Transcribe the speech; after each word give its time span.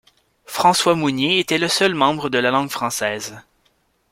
François 0.47 0.95
Mounier 0.95 1.37
était 1.37 1.59
le 1.59 1.67
seul 1.67 1.93
membre 1.93 2.29
de 2.29 2.39
langue 2.39 2.71
française. 2.71 3.37